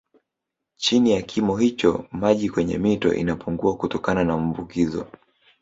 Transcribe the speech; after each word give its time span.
Chini 0.77 1.11
ya 1.11 1.21
kimo 1.21 1.57
hicho 1.57 2.05
maji 2.11 2.49
kwenye 2.49 2.77
mito 2.77 3.13
inapungua 3.13 3.77
kutokana 3.77 4.23
na 4.23 4.37
mvukizo 4.37 5.07